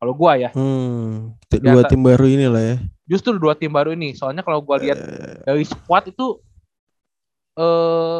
[0.00, 0.50] Kalau gue ya.
[0.56, 1.36] Hmm.
[1.50, 2.76] Dua tim baru ini lah ya.
[3.10, 4.14] Justru dua tim baru ini.
[4.14, 5.42] Soalnya kalau gue lihat uh.
[5.42, 6.38] dari squad itu
[7.58, 8.18] eh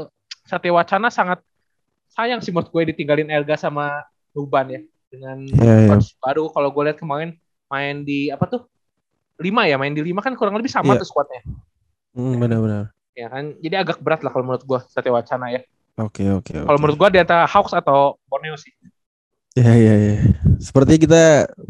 [0.50, 1.38] Satya Wacana sangat
[2.10, 4.02] sayang sih menurut gue ditinggalin Elga sama
[4.34, 6.02] Ruban ya dengan yeah, yeah.
[6.18, 7.38] baru kalau gue lihat kemarin
[7.70, 8.66] main di apa tuh
[9.38, 11.00] lima ya main di lima kan kurang lebih sama yeah.
[11.00, 11.42] tuh squadnya.
[12.10, 12.90] Hmm, benar-benar.
[13.14, 15.62] Ya kan, jadi agak berat lah kalau menurut gue Satya Wacana ya.
[15.98, 16.50] Oke okay, oke.
[16.50, 18.74] Okay, kalau menurut gue di antara Hawks atau Borneo sih.
[19.58, 20.16] Ya ya ya.
[20.62, 21.24] Sepertinya kita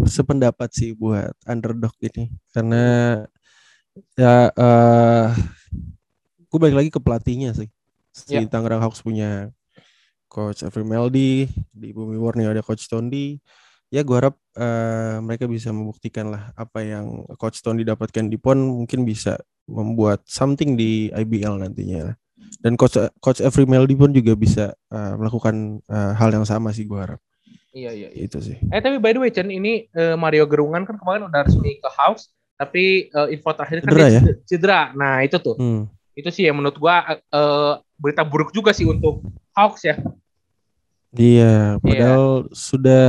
[0.05, 2.85] sependapat sih buat underdog ini karena
[4.15, 5.29] ya uh, eh,
[6.45, 7.73] gue balik lagi ke pelatihnya sih.
[8.13, 8.45] Si yeah.
[8.45, 9.49] Tangerang Hawks punya
[10.29, 13.41] coach Every Meldy, di Bumi Borneo ada coach Tondi
[13.91, 18.87] ya gue harap uh, mereka bisa membuktikan lah apa yang coach Tony dapatkan di PON
[18.87, 19.35] mungkin bisa
[19.67, 22.15] membuat something di IBL nantinya
[22.63, 26.87] dan coach coach Every Melody pun juga bisa uh, melakukan uh, hal yang sama sih
[26.87, 27.21] gue harap
[27.71, 30.87] iya, iya iya itu sih eh tapi by the way Chen ini uh, Mario Gerungan
[30.87, 32.31] kan kemarin udah resmi ke House
[32.61, 34.23] tapi uh, info terakhir kan cedera, dia ya?
[34.45, 35.83] cedera nah itu tuh hmm.
[36.19, 36.97] itu sih yang menurut gue
[37.35, 39.99] uh, berita buruk juga sih untuk Hawks ya
[41.11, 42.55] Iya, padahal yeah.
[42.55, 43.07] sudah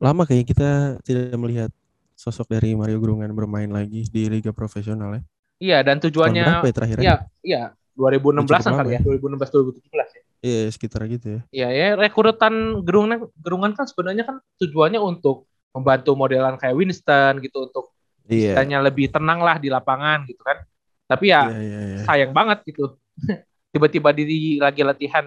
[0.00, 0.70] lama kayaknya kita
[1.04, 1.70] tidak melihat
[2.16, 5.22] sosok dari Mario Gerungan bermain lagi di liga profesional ya.
[5.58, 6.96] Iya, dan tujuannya ya terakhir?
[7.02, 7.62] Iya, iya,
[7.98, 10.22] 2016 an kali ya, 2016 2017 ya.
[10.38, 11.40] Iya, sekitar gitu ya.
[11.50, 17.66] Iya, ya rekrutan Gerungan Gerungan kan sebenarnya kan tujuannya untuk membantu modelan kayak Winston gitu
[17.70, 17.90] untuk
[18.30, 18.54] iya.
[18.54, 20.62] istilahnya lebih tenang lah di lapangan gitu kan.
[21.08, 21.98] Tapi ya iya, iya, iya.
[22.06, 22.94] sayang banget gitu.
[23.74, 25.26] Tiba-tiba di lagi latihan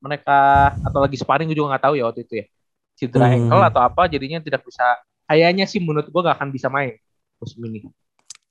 [0.00, 2.46] mereka atau lagi sparring gue juga nggak tahu ya waktu itu ya
[2.96, 3.36] cedera hmm.
[3.48, 4.84] ankle atau apa jadinya tidak bisa
[5.28, 6.96] kayaknya sih menurut gua gak akan bisa main
[7.36, 7.84] musim ini.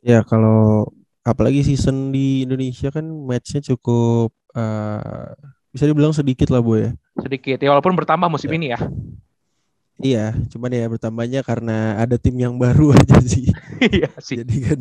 [0.06, 0.86] Ya kalau
[1.26, 5.34] apalagi season di Indonesia kan matchnya cukup uh,
[5.76, 6.90] bisa dibilang sedikit lah bu ya.
[7.20, 8.56] Sedikit ya walaupun bertambah musim ya.
[8.56, 8.80] ini ya.
[9.96, 13.52] Iya, cuman ya bertambahnya karena ada tim yang baru aja sih.
[13.84, 14.40] iya sih.
[14.40, 14.80] Jadi kan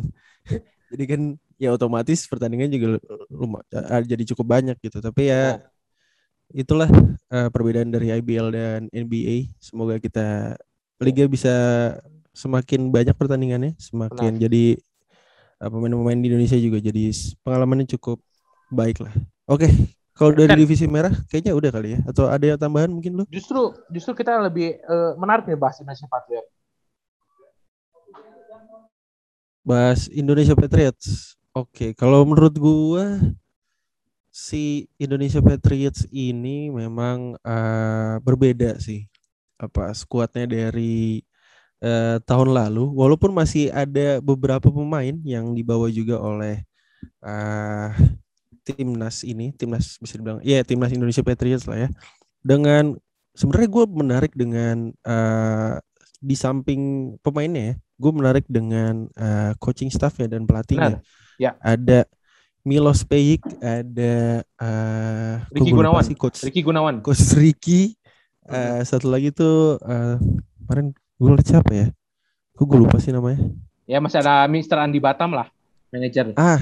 [0.95, 1.21] jadi kan
[1.59, 5.03] ya otomatis pertandingan juga lumayan eh, jadi cukup banyak gitu.
[5.03, 5.59] Tapi ya,
[6.55, 6.87] itulah
[7.31, 9.51] uh, perbedaan dari IBL dan NBA.
[9.59, 10.55] Semoga kita
[11.03, 11.55] liga bisa
[12.35, 14.43] semakin banyak pertandingannya, semakin Benar.
[14.47, 14.63] jadi
[15.63, 17.11] uh, pemain-pemain di Indonesia juga jadi
[17.43, 18.19] pengalamannya cukup
[18.71, 19.15] baik lah.
[19.47, 19.71] Oke, okay.
[20.15, 23.23] Kalau dari Dan, divisi merah kayaknya udah kali ya atau ada yang tambahan mungkin lo?
[23.27, 26.51] Justru justru kita lebih uh, menarik nih bahas Indonesia Patriots.
[29.65, 31.35] Bahas Indonesia Patriots.
[31.51, 31.89] Oke, okay.
[31.91, 33.19] kalau menurut gua
[34.31, 39.07] si Indonesia Patriots ini memang uh, berbeda sih
[39.55, 41.23] apa skuadnya dari
[41.83, 46.63] uh, tahun lalu walaupun masih ada beberapa pemain yang dibawa juga oleh
[47.23, 47.95] uh,
[48.65, 51.89] timnas ini timnas bisa dibilang ya yeah, timnas Indonesia Patriots lah ya
[52.41, 52.97] dengan
[53.37, 55.77] sebenarnya gue menarik dengan uh,
[56.17, 60.99] di samping pemainnya ya gue menarik dengan uh, coaching staffnya dan pelatihnya
[61.37, 61.55] ya.
[61.63, 62.09] ada
[62.65, 66.01] Milos Pejik, ada uh, Ricky Gunawan.
[66.01, 66.97] Si coach, Ricky Gunawan.
[67.05, 67.93] Coach Ricky.
[68.41, 70.17] Uh, satu lagi tuh uh,
[70.65, 70.89] kemarin
[71.21, 71.87] gue liat siapa ya?
[72.57, 73.37] Gue gue lupa sih namanya.
[73.85, 74.81] Ya masih ada Mr.
[74.81, 75.45] Andi Batam lah,
[75.93, 76.33] manajer.
[76.41, 76.57] Ah,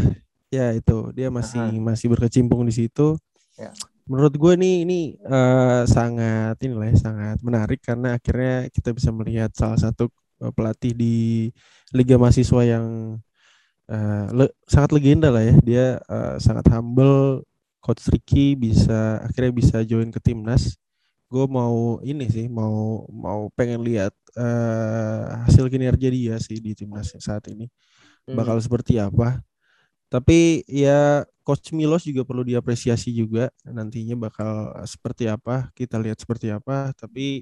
[0.54, 1.82] ya itu dia masih Aha.
[1.82, 3.18] masih berkecimpung di situ.
[3.58, 3.74] Ya.
[4.06, 9.10] Menurut gue nih ini uh, sangat ini lah ya, sangat menarik karena akhirnya kita bisa
[9.10, 10.12] melihat salah satu
[10.52, 11.16] pelatih di
[11.96, 13.16] Liga Mahasiswa yang
[13.88, 15.56] uh, le sangat legenda lah ya.
[15.64, 17.48] Dia uh, sangat humble.
[17.84, 20.80] Coach Ricky bisa akhirnya bisa join ke timnas.
[21.28, 27.12] Gue mau ini sih, mau mau pengen lihat uh, hasil kinerja dia sih di timnas
[27.20, 27.68] saat ini.
[28.24, 28.40] Hmm.
[28.40, 29.44] Bakal seperti apa?
[30.14, 36.54] Tapi ya Coach Milos juga perlu diapresiasi juga nantinya bakal seperti apa kita lihat seperti
[36.54, 36.94] apa.
[36.94, 37.42] Tapi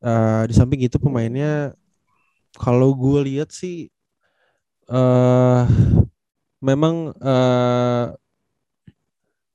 [0.00, 1.76] uh, di samping itu pemainnya
[2.56, 3.92] kalau gue lihat sih
[4.88, 5.68] uh,
[6.64, 8.16] memang uh,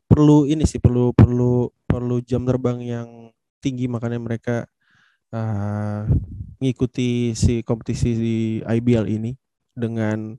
[0.05, 3.09] perlu ini sih perlu perlu perlu jam terbang yang
[3.57, 4.69] tinggi makanya mereka
[5.33, 6.05] uh,
[7.33, 9.33] si kompetisi di IBL ini
[9.73, 10.37] dengan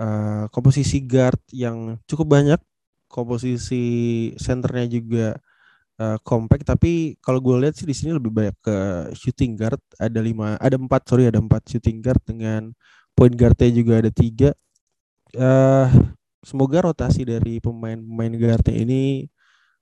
[0.00, 2.60] uh, komposisi guard yang cukup banyak
[3.08, 3.84] komposisi
[4.36, 5.28] centernya juga
[5.98, 8.76] uh, compact tapi kalau gue lihat sih di sini lebih banyak ke
[9.16, 12.72] shooting guard ada lima ada empat sorry ada empat shooting guard dengan
[13.18, 14.54] point guardnya juga ada tiga.
[15.34, 15.90] Uh,
[16.46, 19.26] semoga rotasi dari pemain-pemain guardnya ini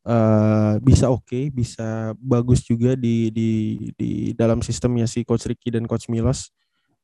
[0.09, 3.51] uh, bisa oke, okay, bisa bagus juga di di
[3.93, 6.49] di dalam sistemnya si Coach Ricky dan Coach Milos.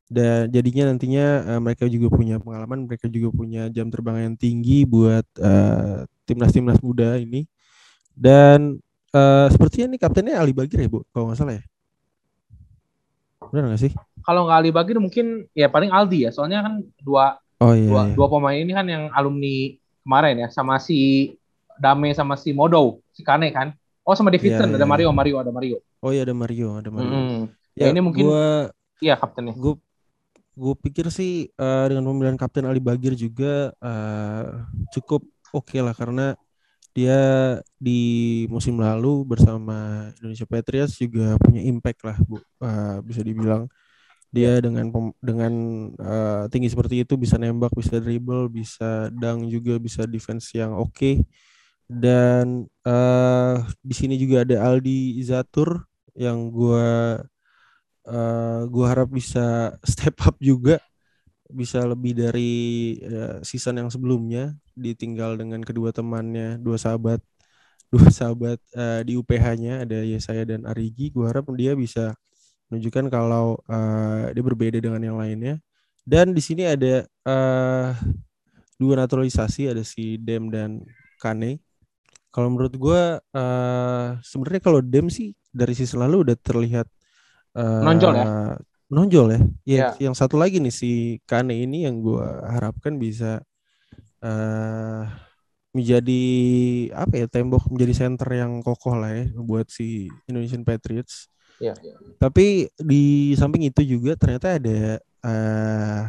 [0.08, 4.84] Dan jadinya nantinya uh, mereka juga punya pengalaman, mereka juga punya jam terbang yang tinggi
[4.84, 7.48] buat uh, timnas-timnas muda ini.
[8.12, 8.76] Dan
[9.16, 11.64] uh, sepertinya ini kaptennya Ali Bagir ya, Bu, kalau nggak salah ya.
[13.48, 13.92] Benar nggak sih?
[14.24, 18.02] Kalau nggak Ali Bagir mungkin ya paling Aldi ya, soalnya kan dua oh, iya, dua,
[18.08, 18.14] iya.
[18.16, 21.32] dua pemain ini kan yang alumni kemarin ya, sama si
[21.80, 23.72] Dame sama si Modo, si Kane kan.
[24.02, 24.78] Oh sama Davidson, iya, iya.
[24.82, 25.78] ada Mario, Mario, ada Mario.
[26.02, 27.10] Oh iya ada Mario, ada Mario.
[27.14, 27.40] Hmm.
[27.72, 28.68] Ya, ya ini mungkin gua,
[29.00, 29.54] iya kaptennya.
[29.54, 29.78] Gue
[30.52, 35.96] gue pikir sih uh, dengan pemilihan kapten Ali Bagir juga uh, cukup oke okay lah
[35.96, 36.36] karena
[36.92, 37.20] dia
[37.80, 43.64] di musim lalu bersama Indonesia Patriots juga punya impact lah bu uh, bisa dibilang
[44.32, 44.64] dia iya.
[44.64, 44.88] dengan
[45.20, 45.52] dengan
[45.96, 50.92] uh, tinggi seperti itu bisa nembak bisa dribble bisa dang juga bisa defense yang oke
[50.92, 51.14] okay.
[51.88, 56.84] dan uh, di sini juga ada Aldi Zatur yang gue
[58.08, 60.78] uh, gue harap bisa step up juga
[61.52, 62.52] bisa lebih dari
[63.04, 67.20] uh, season yang sebelumnya ditinggal dengan kedua temannya dua sahabat
[67.92, 71.12] dua sahabat uh, di UPH-nya ada Yesaya dan Arigi.
[71.12, 72.16] Gue harap dia bisa
[72.72, 75.60] menunjukkan kalau uh, dia berbeda dengan yang lainnya.
[76.00, 77.92] Dan di sini ada uh,
[78.80, 80.80] dua naturalisasi ada si Dem dan
[81.20, 81.60] Kane.
[82.32, 86.88] Kalau menurut gue uh, sebenarnya kalau Dem sih dari sisi lalu udah terlihat
[87.56, 88.26] uh, nonjol ya
[88.92, 89.40] nonjol ya.
[89.40, 89.92] Ya, yeah.
[89.96, 90.92] yang satu lagi nih si
[91.24, 93.40] Kane ini yang gue harapkan bisa
[94.20, 95.02] uh,
[95.72, 96.22] menjadi
[96.92, 101.32] apa ya tembok menjadi center yang kokoh lah ya buat si Indonesian Patriots.
[101.56, 101.96] Yeah, yeah.
[102.20, 106.02] Tapi di samping itu juga ternyata ada uh,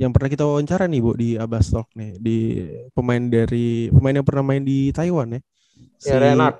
[0.00, 2.38] yang pernah kita wawancara nih bu di Abastok nih di
[2.90, 5.40] pemain dari pemain yang pernah main di Taiwan ya.
[6.00, 6.58] Si, ya Renard.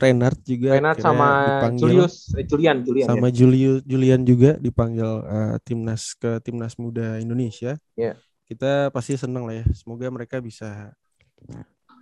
[0.00, 1.28] Renard juga Renard sama
[1.76, 3.34] Julius eh, Julian Julian sama ya.
[3.44, 7.76] Julius Julian juga dipanggil uh, timnas ke timnas muda Indonesia.
[7.94, 8.16] Yeah.
[8.48, 9.64] Kita pasti senang lah ya.
[9.76, 10.92] Semoga mereka bisa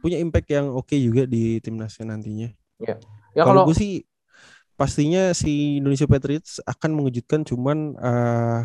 [0.01, 2.49] punya impact yang oke okay juga di timnasnya nantinya.
[2.81, 2.99] Yeah.
[3.37, 4.07] Ya kalau gue sih
[4.75, 8.65] pastinya si Indonesia Patriots akan mengejutkan cuman uh,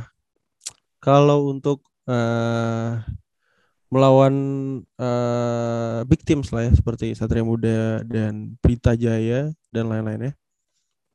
[1.03, 3.03] kalau untuk uh,
[3.93, 4.35] melawan
[4.97, 10.33] uh, big teams lah ya seperti Satria Muda dan Pelita Jaya dan lain-lainnya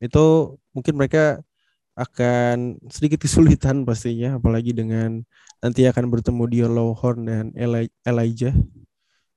[0.00, 1.42] itu mungkin mereka
[1.98, 5.20] akan sedikit kesulitan pastinya apalagi dengan
[5.60, 7.44] nanti akan bertemu di Lowhorn dan
[8.06, 8.54] Elijah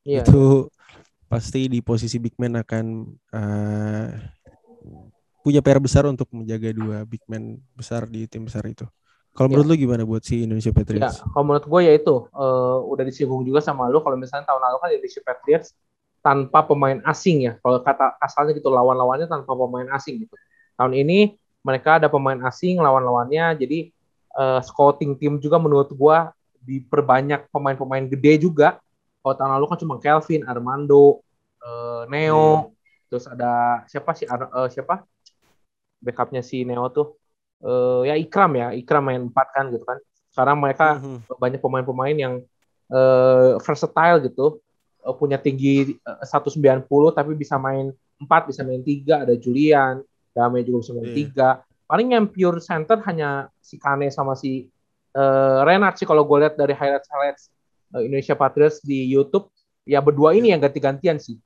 [0.07, 0.23] yeah.
[0.23, 0.71] itu
[1.27, 4.07] pasti di posisi big man akan uh,
[5.43, 8.87] punya PR besar untuk menjaga dua big man besar di tim besar itu.
[9.33, 9.71] Kalau menurut ya.
[9.73, 11.17] lu gimana buat si Indonesia Patriots?
[11.17, 14.61] Ya, kalau menurut gue ya itu uh, udah disinggung juga sama lu kalau misalnya tahun
[14.61, 15.67] lalu kan Indonesia Patriots
[16.21, 17.53] tanpa pemain asing ya.
[17.57, 20.37] Kalau kata asalnya gitu lawan-lawannya tanpa pemain asing gitu.
[20.77, 21.33] Tahun ini
[21.65, 23.89] mereka ada pemain asing lawan-lawannya jadi
[24.37, 26.17] uh, scouting tim juga menurut gue
[26.61, 28.77] diperbanyak pemain-pemain gede juga.
[29.25, 31.25] Kalau tahun lalu kan cuma Kelvin, Armando,
[31.65, 33.09] uh, Neo, hmm.
[33.09, 35.09] terus ada siapa sih uh, siapa
[36.03, 37.22] backupnya si Neo tuh
[37.63, 39.97] uh, ya Ikram ya Ikram main empat kan gitu kan.
[40.29, 41.39] Sekarang mereka mm-hmm.
[41.39, 42.33] banyak pemain-pemain yang
[42.91, 44.59] uh, versatile gitu.
[45.03, 49.23] Uh, punya tinggi uh, 190 tapi bisa main empat bisa main tiga.
[49.23, 50.03] Ada Julian
[50.35, 51.55] Dame juga bisa main yeah.
[51.83, 54.65] paling yang pure center hanya si Kane sama si
[55.13, 57.43] uh, Renard sih kalau gue lihat dari highlights highlights
[57.93, 59.47] uh, Indonesia Patriots di YouTube.
[59.83, 61.37] Ya berdua ini yang ganti-gantian sih.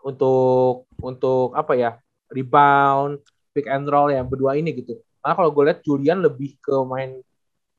[0.00, 1.90] Untuk untuk apa ya
[2.32, 3.20] rebound
[3.52, 7.18] pick and roll yang berdua ini gitu karena kalau gue lihat Julian lebih ke main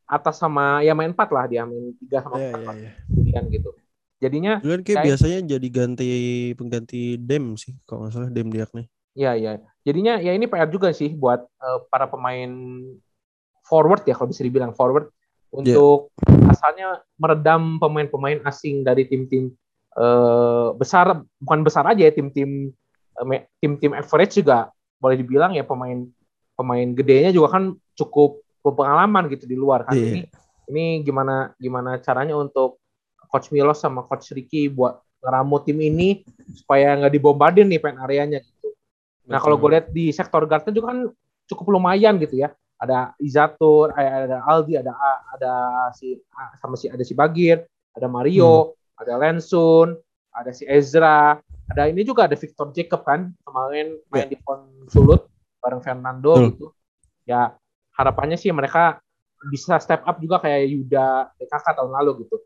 [0.09, 2.93] atas sama ya main empat lah dia main tiga sama yeah, empat yeah, yeah.
[3.13, 3.69] Julian gitu.
[4.19, 6.09] Jadinya Julian kayak, kayak biasanya jadi ganti
[6.57, 8.87] pengganti Dem sih kalau nggak salah Dem Diak nih.
[9.15, 9.51] Iya iya.
[9.85, 12.51] Jadinya ya ini PR juga sih buat uh, para pemain
[13.63, 15.13] forward ya kalau bisa dibilang forward
[15.53, 16.51] untuk yeah.
[16.53, 19.53] asalnya meredam pemain-pemain asing dari tim-tim
[19.97, 22.73] uh, besar bukan besar aja ya tim-tim
[23.17, 26.05] uh, tim-tim average juga boleh dibilang ya pemain
[26.59, 27.63] pemain gedenya juga kan
[27.95, 29.95] cukup berpengalaman gitu di luar kan.
[29.95, 30.11] Yeah.
[30.11, 30.21] Ini
[30.69, 32.83] ini gimana gimana caranya untuk
[33.31, 38.43] coach Milos sama coach Ricky buat ngeramu tim ini supaya nggak dibombardir nih pen areanya
[38.43, 38.75] gitu.
[39.29, 40.99] Nah, kalau gue lihat di sektor guardnya juga kan
[41.47, 42.51] cukup lumayan gitu ya.
[42.79, 44.95] Ada Izatur, eh, ada Aldi, ada
[45.35, 45.53] ada
[45.95, 46.15] si
[46.59, 47.63] sama si ada si Bagir,
[47.95, 49.01] ada Mario, hmm.
[49.03, 49.99] ada Lensun,
[50.31, 51.37] ada si Ezra,
[51.69, 54.29] ada ini juga ada Victor Jacob kan kemarin main yeah.
[54.31, 56.45] di Pon Sulut bareng Fernando hmm.
[56.53, 56.65] gitu.
[57.27, 57.53] Ya
[57.95, 59.03] harapannya sih mereka
[59.51, 62.37] bisa step up juga kayak Yuda PKK tahun lalu gitu.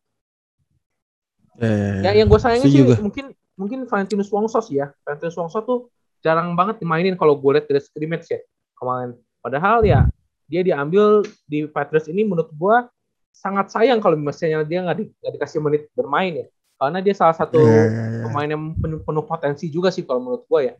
[1.61, 1.93] Ya, ya.
[2.09, 2.97] ya yang gue sayangin sih juga.
[3.01, 4.93] mungkin mungkin Valentinus Wongso sih ya.
[5.05, 5.79] Valentinus Wongso tuh
[6.25, 8.39] jarang banget dimainin kalau gue lihat dari scrimmage ya
[8.77, 9.17] kemarin.
[9.41, 10.09] Padahal ya
[10.49, 12.75] dia diambil di Patriots ini menurut gue
[13.33, 16.47] sangat sayang kalau misalnya dia nggak di, dikasih menit bermain ya
[16.77, 18.23] karena dia salah satu yeah, yeah, yeah.
[18.29, 20.73] pemain yang penuh, penuh potensi juga sih kalau menurut gue ya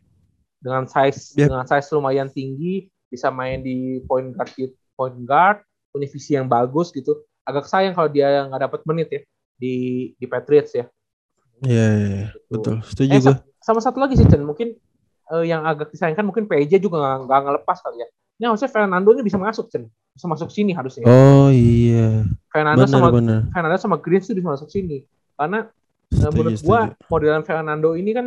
[0.64, 1.52] dengan size yep.
[1.52, 4.50] dengan size lumayan tinggi bisa main di point guard
[4.96, 5.58] point guard
[5.92, 9.20] punya visi yang bagus gitu agak sayang kalau dia nggak dapat menit ya
[9.60, 9.74] di
[10.16, 10.88] di Patriots ya
[11.62, 12.30] Iya, yeah, yeah, yeah.
[12.50, 12.74] betul.
[12.82, 13.36] Setuju eh, gue.
[13.62, 14.42] Sama satu lagi sih, Chen.
[14.42, 14.74] Mungkin
[15.30, 18.08] uh, yang agak disayangkan mungkin PJ juga nggak ngelepas kali ya.
[18.34, 19.86] Ini harusnya Fernando ini bisa masuk, Chen.
[19.86, 21.06] Bisa masuk sini harusnya.
[21.06, 22.26] Oh iya.
[22.50, 23.40] Fernando bener, sama bener.
[23.54, 25.06] Fernando sama Green tuh bisa masuk sini.
[25.34, 25.66] Karena
[26.10, 28.26] setuju, menurut gua modelan Fernando ini kan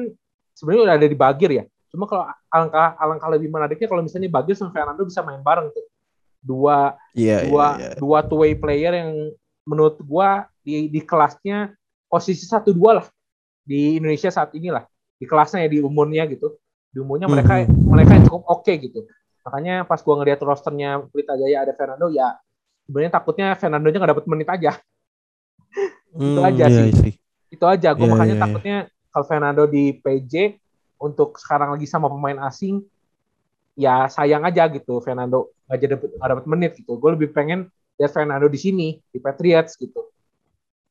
[0.55, 1.63] sebenarnya udah ada di Bagir ya.
[1.91, 5.85] Cuma kalau alangkah alangkah lebih menariknya kalau misalnya Bagir sama Fernando bisa main bareng tuh.
[6.43, 7.93] Dua yeah, dua yeah, yeah.
[7.97, 9.11] dua two way player yang
[9.67, 11.75] menurut gua di di kelasnya
[12.07, 13.07] posisi satu dua lah
[13.67, 14.87] di Indonesia saat inilah
[15.19, 16.55] di kelasnya ya di umurnya gitu
[16.87, 17.87] di umurnya mereka mm -hmm.
[17.91, 19.03] mereka yang cukup oke okay, gitu
[19.43, 22.39] makanya pas gua ngeliat rosternya Pelita Jaya ada Fernando ya
[22.87, 24.71] sebenarnya takutnya Fernando nya nggak dapat menit aja
[26.15, 27.13] mm, itu aja yeah, sih
[27.51, 28.43] itu aja gue yeah, makanya yeah, iya.
[28.47, 29.11] takutnya yeah.
[29.11, 30.33] kalau Fernando di PJ
[30.97, 32.81] untuk sekarang lagi sama pemain asing
[33.77, 38.11] ya sayang aja gitu Fernando nggak jadi nggak dapat menit gitu gue lebih pengen lihat
[38.13, 40.09] Fernando di sini di Patriots gitu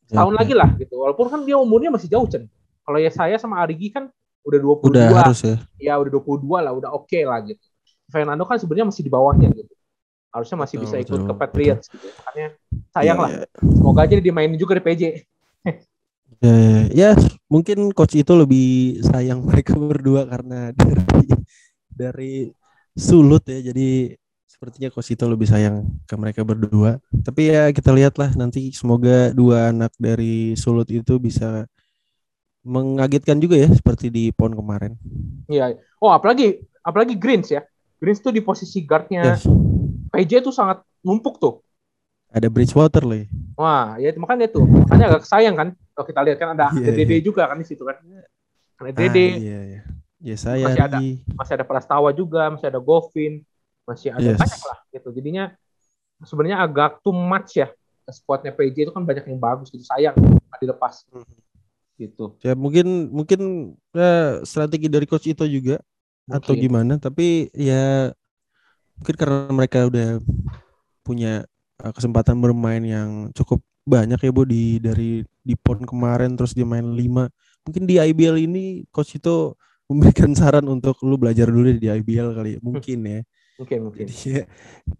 [0.06, 0.40] setahun okay.
[0.42, 2.46] lagi lah gitu walaupun kan dia umurnya masih jauh Chen
[2.86, 4.06] kalau ya saya sama Arigi kan
[4.46, 4.94] udah 22.
[4.94, 5.56] Udah harus ya.
[5.82, 7.60] Ya udah 22 lah, udah oke okay lah gitu.
[8.06, 9.74] Fernando kan sebenarnya masih di bawahnya gitu.
[10.30, 11.98] Harusnya masih betul, bisa ikut betul, ke Patriots betul.
[11.98, 12.08] gitu.
[12.22, 12.48] Makanya
[12.94, 13.30] sayang yeah, lah.
[13.34, 13.74] Yeah.
[13.74, 15.02] Semoga aja dimainin juga di PJ.
[16.40, 17.10] Ya, ya, ya,
[17.46, 21.28] mungkin coach itu lebih sayang mereka berdua karena dari
[21.90, 22.34] dari
[22.96, 23.60] sulut ya.
[23.72, 24.12] Jadi
[24.44, 26.96] sepertinya coach itu lebih sayang ke mereka berdua.
[27.12, 31.68] Tapi ya kita lihatlah nanti semoga dua anak dari sulut itu bisa
[32.66, 34.98] mengagetkan juga ya seperti di PON kemarin.
[35.46, 35.78] Iya.
[36.02, 37.62] Oh, apalagi apalagi Greens ya.
[37.96, 39.48] Greens tuh di posisi guardnya yes.
[40.12, 41.62] PJ tuh sangat numpuk tuh.
[42.32, 43.22] Ada Bridgewater loh.
[43.56, 44.66] Wah, ya makanya tuh.
[44.66, 47.24] Makanya agak sayang kan kalau kita lihat kan ada yeah, DD yeah.
[47.24, 47.96] juga kan di situ kan.
[48.76, 49.16] Ada DD.
[49.16, 49.82] Ah, iya, iya.
[50.20, 50.98] Ya saya masih ada
[51.32, 53.40] masih ada Prastawa juga, masih ada Govin,
[53.88, 54.36] masih ada yes.
[54.36, 55.08] banyak lah gitu.
[55.16, 55.44] Jadinya
[56.20, 57.72] sebenarnya agak too much ya.
[58.06, 59.82] Squadnya PJ itu kan banyak yang bagus gitu.
[59.82, 60.14] Sayang
[60.60, 61.08] dilepas.
[61.10, 61.46] Mm -hmm
[61.96, 62.36] gitu.
[62.44, 63.40] Ya mungkin mungkin
[63.96, 65.80] ya, strategi dari coach itu juga
[66.28, 66.36] mungkin.
[66.36, 68.12] atau gimana, tapi ya
[69.00, 70.20] mungkin karena mereka udah
[71.04, 71.44] punya
[71.80, 76.66] uh, kesempatan bermain yang cukup banyak ya Bu di dari di pon kemarin terus dia
[76.66, 77.30] main 5.
[77.66, 79.54] Mungkin di IBL ini coach itu
[79.86, 82.60] memberikan saran untuk lu belajar dulu di IBL kali ya.
[82.60, 83.20] Mungkin ya.
[83.56, 84.04] Mungkin mungkin.
[84.04, 84.44] Jadi ya,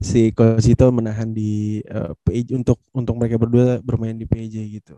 [0.01, 4.97] si coach itu menahan di uh, PJ untuk untuk mereka berdua bermain di PJ gitu.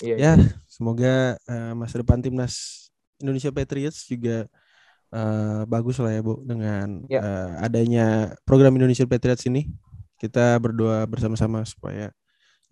[0.00, 0.48] Iya, ya, iya.
[0.68, 4.44] semoga uh, masa depan timnas Indonesia Patriots juga
[5.12, 7.20] uh, bagus lah ya Bu dengan ya.
[7.20, 9.68] uh, adanya program Indonesia Patriots ini.
[10.16, 12.08] Kita berdoa bersama-sama supaya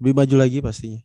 [0.05, 1.01] lebih maju lagi pastinya.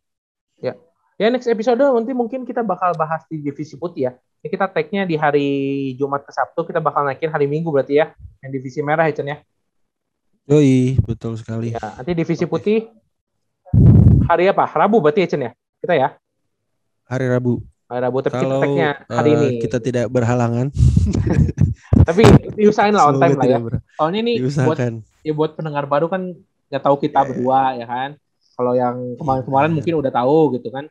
[0.60, 0.76] Ya.
[1.16, 4.12] Ya next episode nanti mungkin kita bakal bahas di divisi putih ya.
[4.44, 5.48] Ini kita tag-nya di hari
[5.96, 8.12] Jumat ke Sabtu, kita bakal naikin hari Minggu berarti ya.
[8.44, 9.40] Yang divisi merah ya Chen ya.
[10.52, 11.72] Yoi, betul sekali.
[11.72, 12.92] Ya, nanti divisi putih
[14.28, 14.68] hari apa?
[14.68, 15.52] Rabu berarti ya Chen ya?
[15.80, 16.08] kita ya.
[17.08, 17.64] Hari Rabu.
[17.88, 19.48] Hari Rabu tapi Kalau, kita hari uh, ini.
[19.64, 20.68] Kita tidak berhalangan.
[22.08, 22.22] tapi
[22.54, 23.58] diusahain lah on time lah ya.
[23.96, 24.78] Soalnya ini buat
[25.24, 26.36] ya buat pendengar baru kan
[26.70, 27.28] nggak tahu kita yeah.
[27.28, 28.10] berdua ya kan.
[28.60, 29.76] Kalau yang kemarin-kemarin yeah.
[29.80, 30.84] mungkin udah tahu gitu kan.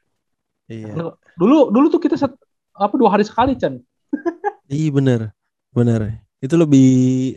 [0.65, 0.89] Iya.
[0.89, 1.13] Yeah.
[1.37, 2.33] Dulu dulu tuh kita set,
[2.73, 3.77] apa dua hari sekali Chan.
[4.73, 5.33] iya bener
[5.73, 6.91] bener itu lebih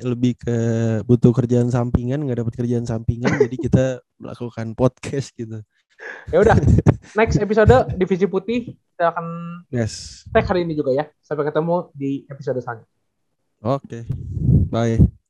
[0.06, 0.56] lebih ke
[1.02, 3.84] butuh kerjaan sampingan nggak dapat kerjaan sampingan jadi kita
[4.22, 5.58] melakukan podcast gitu
[6.30, 6.56] ya udah
[7.18, 9.26] next episode divisi putih kita akan
[9.74, 12.90] yes tag hari ini juga ya sampai ketemu di episode selanjutnya
[13.62, 14.02] oke okay.
[14.70, 15.21] bye